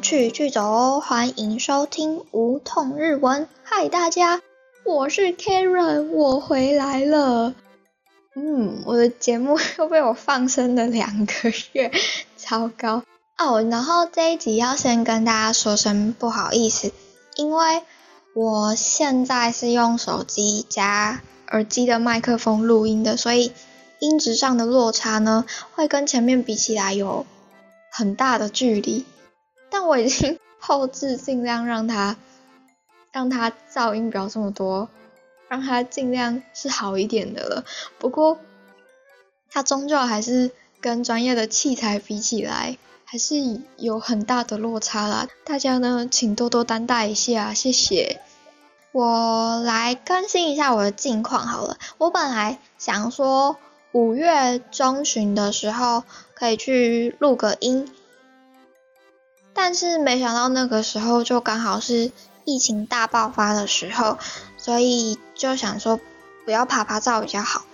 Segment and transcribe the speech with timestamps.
[0.00, 1.00] 去去走哦！
[1.04, 3.46] 欢迎收听无痛日文。
[3.62, 4.40] 嗨，大家，
[4.82, 7.54] 我是 Karen，我回来了。
[8.34, 11.32] 嗯，我的节目又被我放生了两个
[11.72, 11.92] 月，
[12.36, 13.02] 糟糕
[13.38, 13.62] 哦。
[13.70, 16.90] 然后这一集要先跟大家说声不好意思，
[17.36, 17.82] 因为
[18.34, 23.52] 我现在是用手机加耳机的麦克风录音的，所以
[23.98, 25.44] 音质上的落差呢，
[25.74, 27.26] 会跟前面比起来有
[27.92, 29.04] 很大的距离。
[29.74, 32.16] 但我已经 后置，尽量让它
[33.10, 34.88] 让它噪音不要这么多。
[35.48, 37.64] 让它尽量是好一点的了，
[37.98, 38.38] 不过
[39.50, 40.50] 它终究还是
[40.80, 43.36] 跟专业的器材比起来，还是
[43.76, 45.28] 有很大的落差啦。
[45.44, 48.20] 大家呢，请多多担待一下，谢谢。
[48.90, 51.78] 我来更新一下我的近况好了。
[51.98, 53.56] 我本来想说
[53.92, 57.92] 五月中旬的时候可以去录个音，
[59.54, 62.10] 但是没想到那个时候就刚好是
[62.44, 64.18] 疫情大爆发的时候。
[64.56, 66.00] 所以就想说
[66.46, 67.66] 不要爬爬照比较好，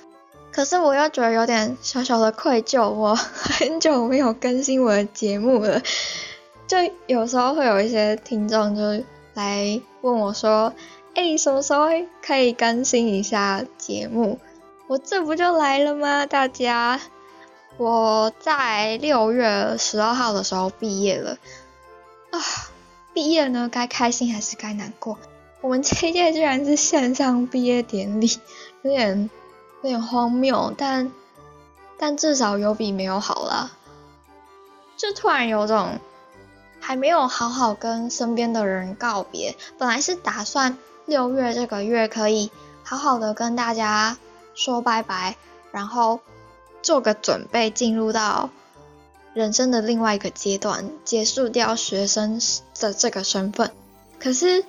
[0.51, 5.81] 可是我又觉得有点小小的愧疚，我 很久没有更新我的节目了，
[6.67, 10.75] 就有时候会有一些听众就来问我说，
[11.15, 11.87] 哎，什么时候
[12.21, 14.41] 可以更新一下节目？
[14.89, 16.27] 我这不就来了吗？
[16.27, 17.01] 大家，
[17.77, 21.39] 我在六月十二号的时候毕业了
[22.31, 22.39] 啊，
[23.13, 25.19] 毕业呢，该开心还是该难过？
[25.61, 28.39] 我们这一届居然是线上毕业典礼，
[28.83, 29.31] 有点
[29.83, 31.13] 有点荒谬，但
[31.99, 33.73] 但至少有比没有好啦。
[34.97, 35.99] 就突然有种
[36.79, 42.51] 还没有好好跟身边的人告别，本来是打算六月这个月可以
[42.83, 44.17] 好好的跟大家
[44.55, 45.37] 说拜拜，
[45.73, 46.21] 然后
[46.83, 48.51] 做个准备进入到
[49.35, 52.41] 人生的另外一个阶段，结束掉学生
[52.79, 53.71] 的这个身份，
[54.19, 54.65] 可是。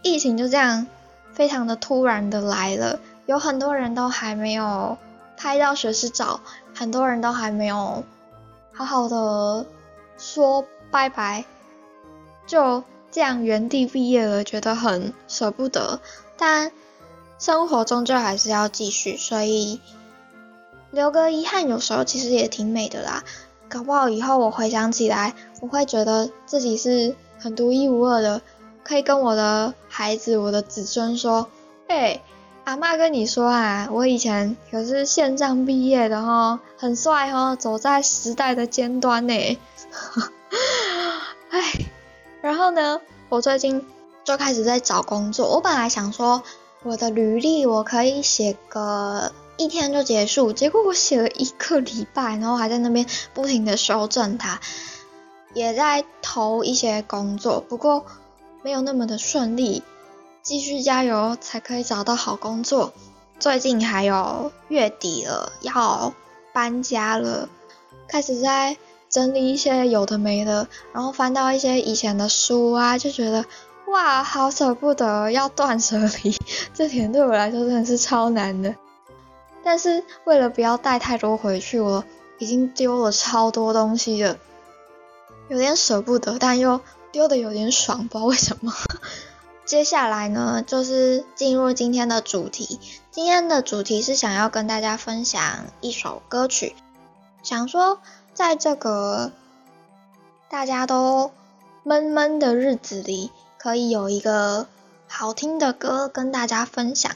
[0.00, 0.86] 疫情就这样
[1.32, 4.96] 非常的突然的来了，有很多人都还没有
[5.36, 6.40] 拍到学士照，
[6.72, 8.04] 很多人都还没有
[8.72, 9.66] 好好的
[10.16, 11.44] 说拜拜，
[12.46, 16.00] 就这样原地毕业了，觉得很舍不得。
[16.36, 16.70] 但
[17.40, 19.80] 生活终究还是要继续，所以
[20.92, 23.24] 留个遗憾，有时候其实也挺美的啦。
[23.68, 28.40] 搞不好以后我回想起来，我会觉得自己是很独一无二的。
[28.82, 31.48] 可以跟我的孩子、我的子孙说
[31.88, 32.22] ：“哎，
[32.64, 39.34] 阿妈跟你说啊，我以前可是线上毕业的哦，很帅哦，走在时代的尖端呢。”
[41.50, 41.60] 哎，
[42.40, 43.84] 然后呢，我最近
[44.24, 45.50] 就开始在找工作。
[45.50, 46.42] 我本来想说，
[46.88, 53.04] 我的履历我可以写个一天就结束，结果我写了一个礼拜，然后还在那边
[53.34, 54.58] 不停的修正它，
[55.52, 58.04] 也在投一些工作，不过。
[58.60, 59.84] 没有那么的顺利，
[60.42, 62.92] 继续加油才可以找到好工作。
[63.38, 66.12] 最近还有月底了，要
[66.52, 67.48] 搬家了，
[68.08, 68.76] 开始在
[69.08, 73.44] 整理一些有的没的，然后翻到一些以前的书啊，就觉得
[73.90, 76.36] 哇，好舍不得要断舍离，
[76.74, 78.74] 这点对我来说真的是超难的。
[79.64, 82.04] 但是为了不要带太多回去，我
[82.38, 84.38] 已经丢了超多东西了，
[85.48, 86.80] 有点舍不得，但又。
[87.10, 88.70] 丢的有点爽，不知道为什么。
[89.64, 92.78] 接下来呢，就是进入今天的主题。
[93.10, 95.40] 今天的主题是想要跟大家分享
[95.80, 96.76] 一首歌曲，
[97.42, 97.98] 想说
[98.34, 99.32] 在这个
[100.50, 101.30] 大家都
[101.82, 103.30] 闷闷的日子里，
[103.68, 104.66] 可以有一个
[105.08, 107.14] 好听的歌跟大家分享。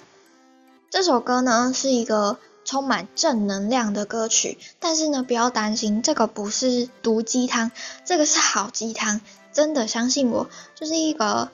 [0.90, 2.36] 这首歌呢，是一个
[2.66, 7.70] 充满正能量的歌曲，但是呢，不要担心，这个不是毒鸡汤，
[8.04, 9.22] 这个是好鸡汤。
[9.54, 11.48] 真的相信我，就是一个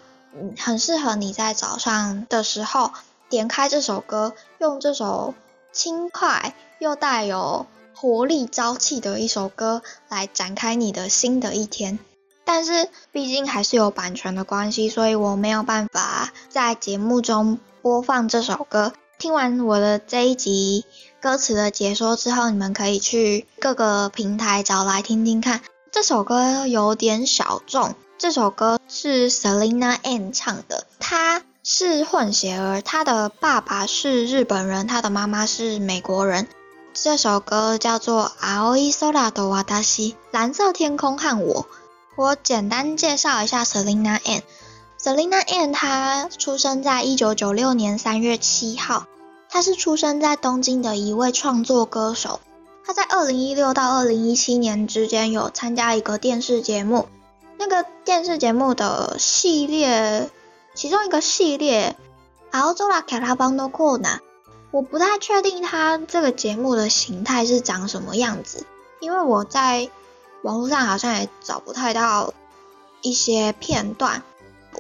[0.59, 2.91] 很适合你在早上的时候
[3.29, 5.33] 点开这首歌，用这首
[5.71, 12.01] 轻快又带有活力朝气的一首歌来展开你的新的一天。
[12.51, 18.95] 但是毕竟还是有版权的关系，所以我没有办法在节目中播放这首歌。
[19.19, 20.87] 听完我的这一集
[21.21, 25.61] 歌词的解说之后，你们可以去各个平台找来听听看。
[25.93, 27.95] 这首歌有点小众。
[28.17, 36.49] 这首歌是 Selina Ann 唱的，她是混血儿，她的爸爸是日本人，她的妈妈是美国人。
[36.95, 41.67] 这首歌叫做《Aoi Sora do Watashi》，蓝色天空和我。
[42.19, 44.43] 我简单介绍一下 Selina Ann。
[45.01, 49.07] Selina Ann 她出生在一九九六年三月七号，
[49.49, 52.41] 她是出生在东京的一位创作歌手。
[52.85, 57.07] 他在二零一六到二零一七年之间有参加一个电视节目，
[57.57, 60.29] 那个电视节目的系列，
[60.75, 61.95] 其中一个系列
[62.75, 64.17] 《青空卡拉邦多库纳》，
[64.73, 68.67] 我不太确定它这个节目的形态是长什么样子，
[68.99, 69.89] 因为我在
[70.43, 72.33] 网络上好像也找不太到
[73.03, 74.23] 一些片段。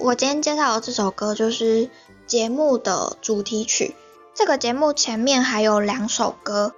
[0.00, 1.90] 我今天介绍的这首歌就是
[2.26, 3.94] 节目的主题曲。
[4.34, 6.74] 这个节目前面还有两首歌，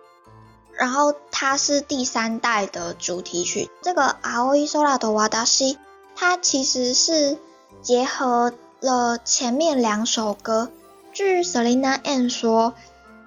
[0.73, 3.69] 然后它是第三代的主题曲。
[3.83, 5.75] 这个《Aoi Sora de Wadashi》
[6.17, 7.37] 它其实是
[7.83, 10.71] 结合了前面两首歌。
[11.13, 12.73] 据 Selina N 说，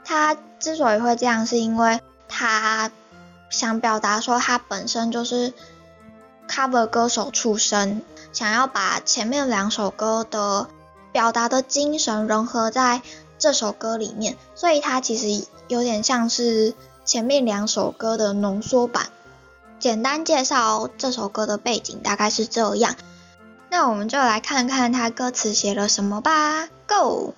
[0.03, 2.89] 他之所以会这样，是因为他
[3.53, 5.53] 想表达说他本身就是
[6.49, 8.01] cover 歌手出身，
[8.33, 10.67] 想要把前面两首歌的
[11.11, 13.01] 表达的精神融合在。
[13.39, 16.73] 这首歌里面，所以它其实有点像是
[17.03, 19.07] 前面两首歌的浓缩版。
[19.79, 22.95] 简单介绍这首歌的背景大概是这样，
[23.69, 26.69] 那我们就来看看他歌词写了什么吧。
[26.87, 27.33] Go！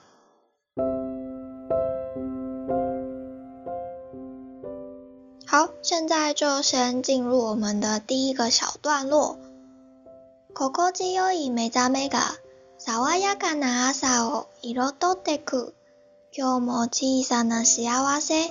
[5.55, 9.37] 好，现在就先进入我们的第一个小段落。
[10.55, 12.21] 心地よい目覚めが
[12.79, 15.75] 爽やかな朝を彩ってく。
[16.33, 18.51] 今日も小さな幸せ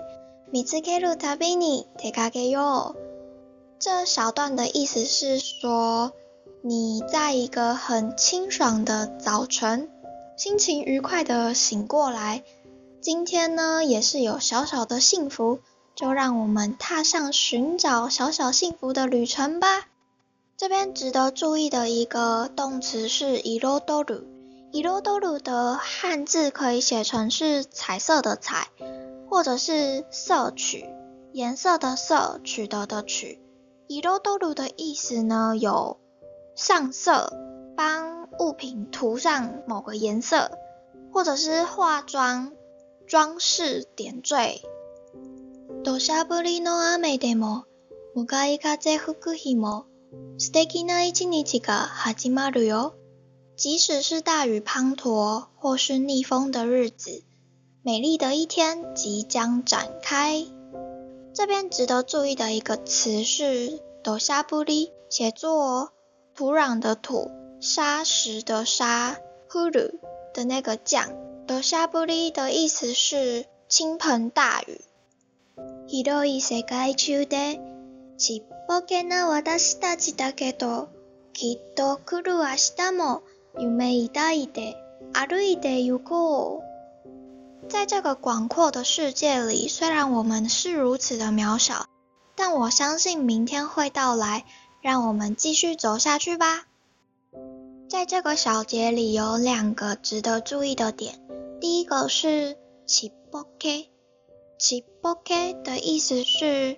[0.52, 3.00] 見つけるたびに出かけよう。
[3.80, 6.12] 这小段的意思是说，
[6.64, 9.90] 你在一个很清爽的早晨，
[10.36, 12.44] 心情愉快的醒过来。
[13.02, 15.60] 今天呢，也是有小小的幸福，
[15.96, 19.88] 就让我们踏上寻找小小幸福的旅程吧。
[20.58, 24.24] 这边值得注意的一个动词是イロドル。
[24.72, 28.68] 伊罗多鲁的汉字可以写成是彩色的彩，
[29.28, 30.86] 或者是色取，
[31.34, 33.40] 颜色的色，取得的取。
[33.88, 35.98] 伊罗多鲁的意思呢，有
[36.56, 37.34] 上色，
[37.76, 40.52] 帮物品涂上某个颜色，
[41.12, 42.52] 或者是化妆、
[43.08, 44.62] 装饰、点缀。
[45.84, 47.66] 土砂降りの雨でも、
[48.16, 49.86] 向かい風吹く日も、
[50.38, 52.96] 素敵な一日が始まるよ。
[53.56, 57.24] 即使是大雨滂沱或是逆风的日子，
[57.84, 60.46] 美丽的一天即将展开。
[61.34, 65.92] 这边值得注意的一个词是“土砂布里”，写作
[66.34, 67.30] 土壤的土，
[67.60, 69.18] 沙石的沙，
[69.50, 70.00] 呼噜
[70.34, 71.10] 的那个降。
[71.46, 74.82] 土砂布里的意思是倾盆大雨。
[75.88, 77.60] 広い世界中で
[78.18, 80.90] ちっぽけな私たちだけど、
[81.34, 82.46] きっと来る明
[82.76, 83.24] 日も。
[87.68, 91.88] 在这个广阔的世界里，虽然我们是如此的渺小，
[92.36, 94.46] 但我相信明天会到来。
[94.82, 96.66] 让我们继续走下去吧。
[97.90, 101.20] 在这个小节里有两个值得注意的点。
[101.60, 102.56] 第一个是“
[102.88, 103.88] ちぼけ”，“ち
[105.02, 106.78] ぼけ”的意思是“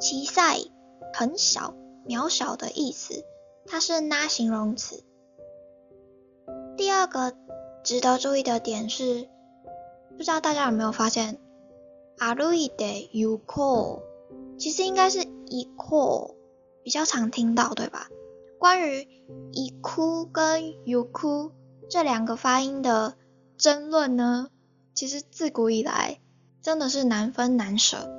[0.00, 0.70] 小さい”，
[1.12, 1.74] 很小、
[2.06, 3.24] 渺小的意思，
[3.66, 5.04] 它是拉形容词。
[6.76, 7.36] 第二个
[7.84, 9.28] 值得注意的点是，
[10.16, 11.38] 不知道大家有没有发现，
[12.18, 16.34] 歩いて行こう，其实应该是行こう
[16.82, 18.08] 比较常听到，对吧？
[18.58, 19.06] 关于
[19.52, 21.52] 行く跟行く
[21.88, 23.16] 这两个发音的
[23.58, 24.48] 争论呢，
[24.94, 26.20] 其實自古以来
[26.65, 28.09] 真的是难分难舍，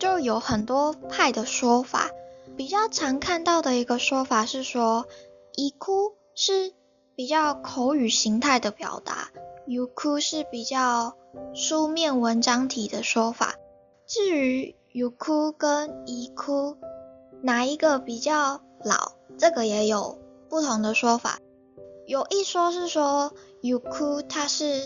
[0.00, 2.10] 就有很多派的说法。
[2.56, 5.06] 比较常看到的一个说法是说，
[5.54, 6.72] 行く是。
[7.14, 9.30] 比较口语形态的表达
[9.66, 11.16] ，yuku 是比较
[11.52, 13.56] 书面文章体的说法。
[14.06, 16.76] 至于 yuku 跟 iku
[17.42, 20.16] 哪一个比较老，这个也有
[20.48, 21.40] 不同的说法。
[22.06, 23.32] 有一说是说
[23.62, 24.84] 有哭它是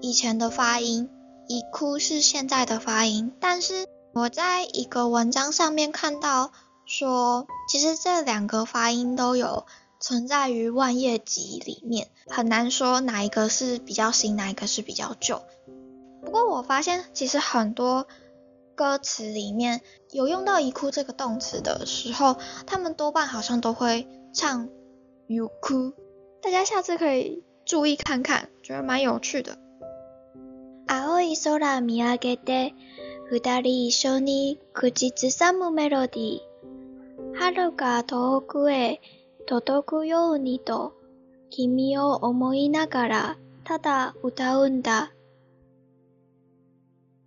[0.00, 1.10] 以前的发音
[1.52, 3.32] ，iku 是现在的发音。
[3.40, 6.52] 但是我在一个文章上面看到
[6.86, 9.66] 说，其实这两个发音都有。
[10.04, 15.40] 存在于万叶集里面，很难说哪一个是比较新，哪一个是比较旧。
[16.24, 18.08] 不过我发现，其实很多
[18.74, 19.80] 歌词里面
[20.10, 22.34] 有用到“一哭”这个动词的时候，
[22.66, 24.68] 他们多半好像都会唱
[25.30, 25.92] “有哭”。
[26.42, 29.56] 大家下次可以注意看看，觉得蛮有趣的。
[30.91, 32.73] 青い空見上げて、
[33.29, 36.39] 二人一緒に口ずさむメロディー。
[37.35, 39.01] 春が遠くへ。
[39.49, 40.91] 届くようにと
[41.49, 45.13] 君を思いながらただ歌うんだ。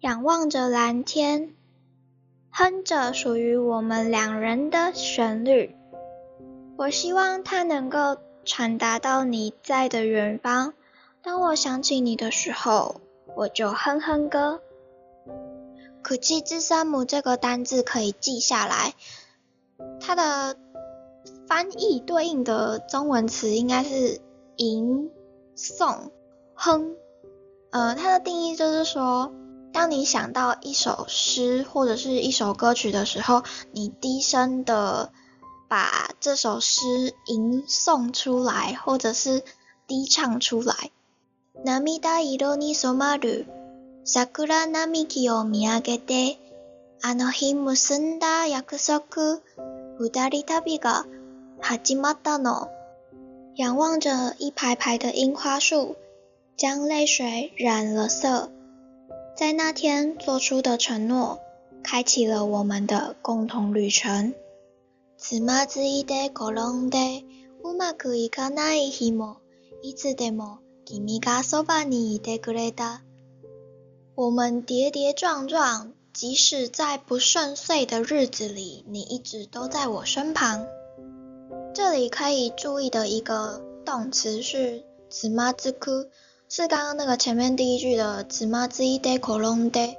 [0.02, 1.54] 仰望着蓝天，
[2.50, 5.74] 哼着属于我们两人的旋律。
[6.76, 10.74] 我希望它能够传达到你在的远方。
[11.22, 13.00] 当我想起你的时候，
[13.35, 14.61] 我就哼哼歌。
[16.01, 18.93] 可气之山姆这个单字可以记下来，
[19.99, 20.57] 它的
[21.47, 24.21] 翻译对应的中文词应该是
[24.55, 25.11] 吟、
[25.55, 26.11] 诵、
[26.53, 26.95] 哼。
[27.71, 29.31] 呃，它的定义就是说。
[29.73, 35.11] 当你想到一首诗或者是一首歌曲的时候，你低声的
[35.67, 39.43] 把这首诗吟诵出来，或者是
[39.85, 40.91] 低唱出来。
[41.64, 43.46] 涙色に染まる
[44.04, 46.38] 桜並木を見上げて、
[47.02, 49.40] あの日結んだ約束、
[49.98, 51.06] 二人旅が
[51.60, 52.68] 始まったの。
[53.56, 55.96] 仰望着一排排的樱花树，
[56.56, 58.50] 将泪水染了色。
[59.36, 61.38] 在那天做出的承诺，
[61.82, 64.34] 开启了我们的共同旅程。
[65.18, 67.22] つまずいて転んで
[67.62, 69.36] うまくいかない日も、
[69.82, 73.02] いつでも 君がそばにいてくれた。
[74.16, 80.66] 我们跌跌撞撞，即使在不顺遂的日子里，你一直都在我身旁。
[81.72, 86.08] 这里可以注意的一个动词是つまずく。
[86.48, 89.96] 是刚刚那个前面第一句的“子妈之一 day colon day”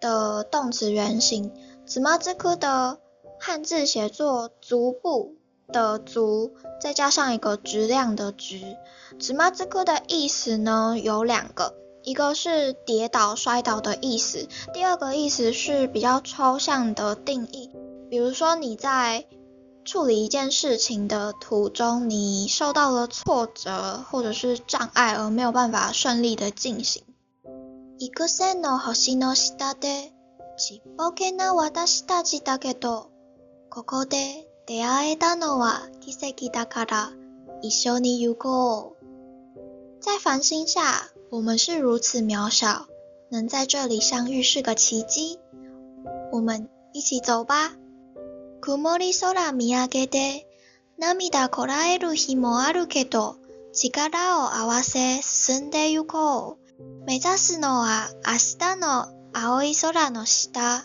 [0.00, 1.52] 的动词原形。
[1.84, 2.98] 子妈之科的
[3.38, 5.34] 汉字写作“足部”
[5.72, 8.76] 的“足”，再加上一个质量的“质”。
[9.18, 17.70] 子妈之科的意思呢有两个，一个是跌倒、摔倒的意思，第二个意思是比较抽象的定义，
[18.10, 19.26] 比如说你在。
[19.86, 27.04] 处理一件事情的途中，你受到了挫折或者是障碍而没有办法顺利的进行。
[27.98, 30.10] 育成の星の下で
[30.56, 33.10] ちっぽけな私たちだけど、
[33.68, 37.09] ここで 出会えたのは奇跡だから
[37.63, 39.99] 一緒に行こう。
[39.99, 42.85] 在繁星下，我们是如此渺小，
[43.31, 45.39] 能在这里相遇是个奇迹。
[46.31, 47.71] 我们一起走吧。
[48.61, 50.45] 曇り空見上げて、
[50.99, 53.37] 涙こらえる日もあるけど、
[53.73, 57.05] 力を合わせ進んでゆこう。
[57.07, 60.83] 目指すのは明日の青い空の下。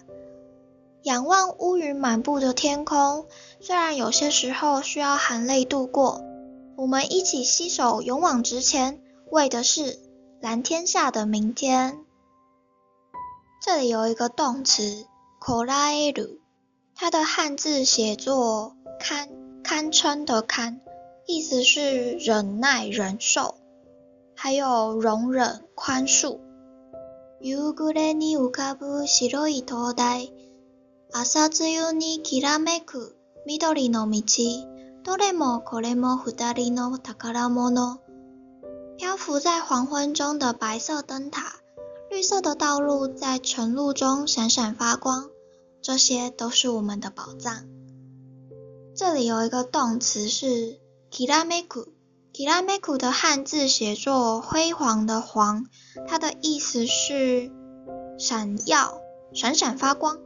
[1.04, 3.26] 仰望乌云满布的天空，
[3.62, 6.22] 虽然有些时候需要含泪度过，
[6.76, 9.98] 我们一起携手勇往直前，为的是
[10.42, 12.00] 蓝天下的明天。
[13.62, 15.06] 这里有一个动词，
[15.40, 16.40] こらえる。
[16.96, 19.30] 它的汉字写作堪
[19.64, 20.82] 堪称的堪，
[21.26, 23.56] 意思是忍耐、忍受，
[24.36, 26.40] 还有容忍、宽恕。
[27.42, 30.30] 夕暮れに浮かぶ白い灯台、
[31.14, 33.16] 朝露にきらめく
[33.46, 34.22] 緑の道、
[35.04, 38.00] どれもこれも二人の宝物。
[38.98, 41.62] 漂浮在黄昏中的白色灯塔，
[42.12, 45.30] 绿色的道路在晨露中闪闪发光。
[45.82, 47.66] 这些都是我们的宝藏。
[48.94, 50.80] 这里有一个动词是
[51.10, 55.66] kirameku，kirameku 的汉字写作辉煌的煌，
[56.06, 57.50] 它的意思是
[58.18, 59.00] 闪耀、
[59.34, 60.20] 闪闪发光。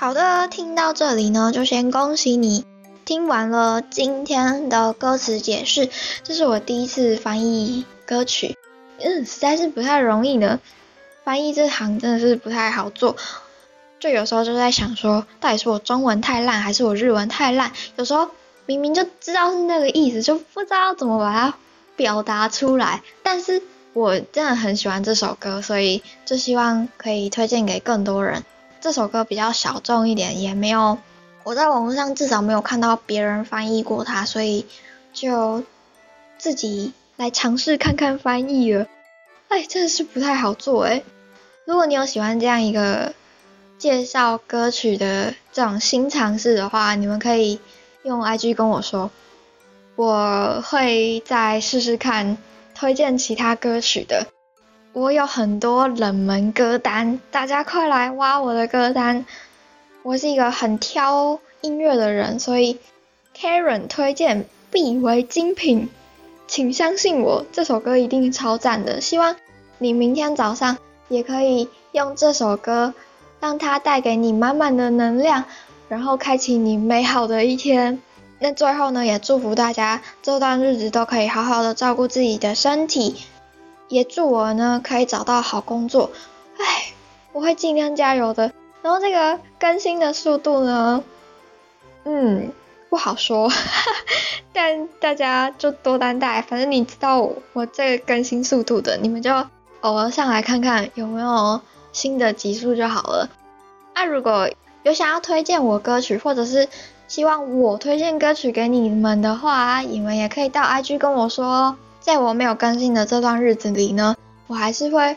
[0.00, 2.64] 好的，听到这里呢，就先恭喜你
[3.04, 5.90] 听完了今天的歌词解释。
[6.24, 8.56] 这是我第一次翻译歌曲，
[8.98, 10.58] 嗯，实在是不太容易呢。
[11.22, 13.14] 翻译这行真的是不太好做，
[13.98, 17.70] 就有时候就在想说，到底是我中文太烂，还是我日文太烂？
[17.96, 18.30] 有时候
[18.64, 21.54] 明明就知道是那个意思，就不知道怎么把它
[21.96, 23.02] 表达出来。
[23.22, 28.42] 但是我真的很喜欢这首歌，所以就希望可以推荐给更多人。
[28.80, 30.98] 这首歌比较小众一点，也没有
[31.44, 34.66] 我在网络上至少没有看到别人翻译过它，所以
[35.12, 35.62] 就
[36.38, 38.86] 自己来尝试看看翻译了。
[39.48, 41.02] 哎，真的是不太好做哎。
[41.66, 43.14] 如果你有喜欢这样一个
[43.78, 47.60] 介绍歌曲的这种新尝试的话，你们可以
[48.02, 49.10] 用 IG 跟我说，
[49.96, 52.38] 我会再试试看
[52.74, 54.26] 推荐其他歌曲的。
[54.92, 59.24] 我有很多冷门歌单，大家快来挖我的歌单。
[60.02, 62.76] 我是一个很挑音乐的人，所以
[63.36, 65.88] Karen 推荐必为精品。
[66.48, 69.00] 请相信我，这首歌一定超赞的。
[69.00, 69.36] 希望
[69.78, 70.76] 你明天早上
[71.08, 72.92] 也可以用这首歌，
[73.38, 75.44] 让它带给你满满的能量，
[75.88, 78.00] 然后开启你美好的一天。
[78.40, 83.14] 那最后呢，也祝福大家这段日子都可以好好的照顾自己的身体，
[83.90, 86.10] 也祝我呢可以找到好工作。
[86.58, 86.92] 唉，
[87.32, 88.52] 我会尽量加油的。
[88.82, 91.04] 然后这个更新的速度呢，
[92.04, 92.50] 嗯，
[92.88, 93.50] 不好说，
[94.54, 99.30] 但大家就多担待，反正你知道我这个更新速度的，你们就
[99.80, 101.60] 偶尔上来看看有没有
[101.92, 103.28] 新的集数就好了。
[103.94, 104.48] 那如果
[104.82, 106.68] 有想要推荐我歌曲，或者是
[107.06, 111.76] 希望我推荐歌曲给你们的话，你们也可以到 IG 跟我说。
[112.00, 114.16] 在我没有更新的这段日子里呢，
[114.46, 115.16] 我还是会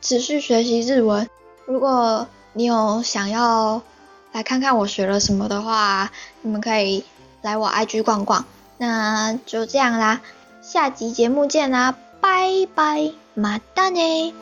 [0.00, 1.28] 持续学习日文。
[1.66, 3.82] 如果你有想要
[4.32, 6.10] 来看看我学了什么的话，
[6.40, 7.04] 你们可以
[7.42, 8.44] 来我 IG 逛逛。
[8.78, 10.20] 那就这样啦，
[10.60, 14.34] 下集节目见啦，拜拜，马达呢。